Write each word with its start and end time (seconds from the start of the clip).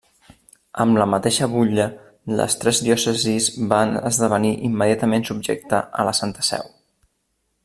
Amb 0.85 0.95
la 1.01 1.05
mateixa 1.13 1.47
butlla 1.51 1.85
les 2.39 2.57
tres 2.63 2.81
diòcesis 2.87 3.51
va 3.75 3.83
esdevenir 4.13 4.57
immediatament 4.71 5.31
subjecta 5.33 5.87
a 6.03 6.11
la 6.11 6.19
Santa 6.23 6.53
Seu. 6.53 6.71